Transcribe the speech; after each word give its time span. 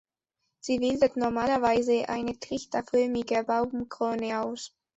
Sie 0.61 0.79
bildet 0.79 1.15
normalerweise 1.15 2.09
eine 2.09 2.39
trichterförmige 2.39 3.43
Baumkrone 3.43 4.41
aus. 4.41 4.75